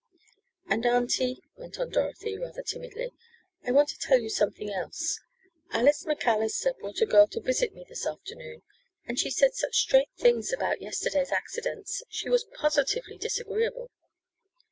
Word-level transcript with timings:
"And 0.67 0.83
auntie," 0.83 1.43
went 1.57 1.77
on 1.77 1.91
Dorothy, 1.91 2.35
rather 2.35 2.63
timidly, 2.63 3.13
"I 3.63 3.69
want 3.69 3.87
to 3.89 3.99
tell 3.99 4.17
you 4.17 4.29
something 4.29 4.71
else, 4.73 5.19
Alice 5.69 6.07
MacAllister 6.07 6.73
brought 6.79 7.01
a 7.01 7.05
girl 7.05 7.27
to 7.27 7.39
visit 7.39 7.75
me 7.75 7.85
this 7.87 8.07
afternoon, 8.07 8.63
and 9.05 9.19
she 9.19 9.29
said 9.29 9.53
such 9.53 9.77
strange 9.77 10.09
things 10.17 10.51
about 10.51 10.81
yesterday's 10.81 11.31
accidents. 11.31 12.01
She 12.09 12.29
was 12.29 12.45
positively 12.45 13.19
disagreeable." 13.19 13.91